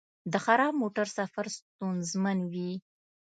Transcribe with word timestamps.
د 0.31 0.33
خراب 0.45 0.73
موټر 0.81 1.07
سفر 1.17 1.45
ستونزمن 1.57 2.37
وي. 2.51 2.71